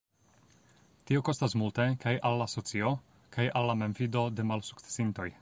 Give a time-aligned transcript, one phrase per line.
[1.11, 2.95] Tio kostas multe kaj al la socio
[3.37, 5.33] kaj al la memfido de malsukcesintoj.